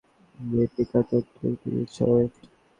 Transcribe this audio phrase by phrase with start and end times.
[0.73, 2.33] পিকাপইতো, এখনি ঠিক করে দিচ্ছি, ওয়েট!